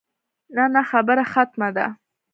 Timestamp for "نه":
0.55-0.63, 0.73-0.81